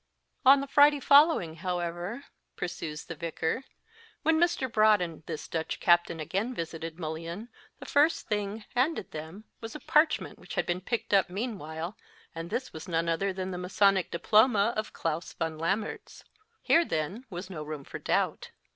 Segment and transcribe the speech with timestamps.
[0.47, 2.23] On the Friday following, however/
[2.55, 3.65] pursues the vicar,
[4.23, 4.67] when Mr.
[4.67, 9.79] Broad and this Dutch captain again visited Mullyon, the first thing handed them was a
[9.79, 11.97] parchment which had been picked up meanwhile,
[12.33, 16.23] and this was none other than the masonic diploma of Klaas van Lammerts.
[16.63, 18.49] Here, then, was no room for doubt.